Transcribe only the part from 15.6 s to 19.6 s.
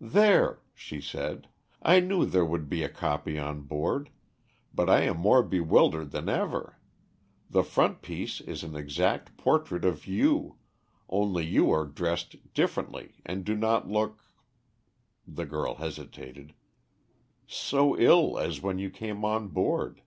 hesitated, "so ill as when you came on